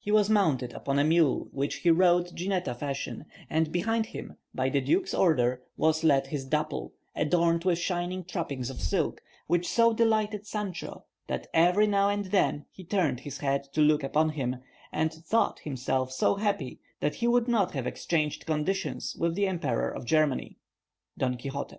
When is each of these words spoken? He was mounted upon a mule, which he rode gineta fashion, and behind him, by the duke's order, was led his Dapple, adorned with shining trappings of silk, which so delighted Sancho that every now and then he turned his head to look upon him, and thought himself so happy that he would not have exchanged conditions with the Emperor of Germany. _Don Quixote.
He 0.00 0.10
was 0.10 0.28
mounted 0.28 0.72
upon 0.72 0.98
a 0.98 1.04
mule, 1.04 1.46
which 1.52 1.76
he 1.76 1.90
rode 1.92 2.34
gineta 2.34 2.74
fashion, 2.76 3.26
and 3.48 3.70
behind 3.70 4.06
him, 4.06 4.36
by 4.52 4.68
the 4.68 4.80
duke's 4.80 5.14
order, 5.14 5.62
was 5.76 6.02
led 6.02 6.26
his 6.26 6.44
Dapple, 6.44 6.92
adorned 7.14 7.62
with 7.62 7.78
shining 7.78 8.24
trappings 8.24 8.68
of 8.68 8.80
silk, 8.80 9.22
which 9.46 9.68
so 9.68 9.92
delighted 9.92 10.44
Sancho 10.44 11.04
that 11.28 11.46
every 11.54 11.86
now 11.86 12.08
and 12.08 12.24
then 12.32 12.66
he 12.72 12.82
turned 12.82 13.20
his 13.20 13.38
head 13.38 13.62
to 13.74 13.80
look 13.80 14.02
upon 14.02 14.30
him, 14.30 14.56
and 14.90 15.12
thought 15.12 15.60
himself 15.60 16.10
so 16.10 16.34
happy 16.34 16.80
that 16.98 17.14
he 17.14 17.28
would 17.28 17.46
not 17.46 17.74
have 17.74 17.86
exchanged 17.86 18.46
conditions 18.46 19.14
with 19.20 19.36
the 19.36 19.46
Emperor 19.46 19.88
of 19.88 20.04
Germany. 20.04 20.58
_Don 21.16 21.38
Quixote. 21.38 21.76